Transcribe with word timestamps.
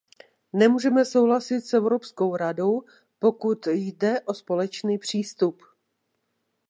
Nemůžeme 0.53 1.05
souhlasit 1.05 1.61
s 1.61 1.73
Evropskou 1.73 2.35
radou, 2.35 2.83
pokud 3.19 3.67
jde 3.67 4.21
o 4.21 4.33
společný 4.33 4.97
přístup. 4.97 5.63